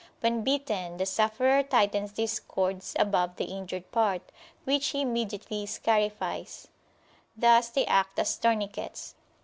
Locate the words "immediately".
5.01-5.67